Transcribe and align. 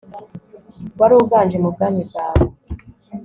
wari 0.99 1.13
uganje 1.23 1.57
mu 1.63 1.69
bwami 1.75 2.01
bwawe 2.09 2.45